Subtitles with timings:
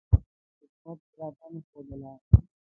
[0.59, 2.11] حکومت علاقه نه ښودله.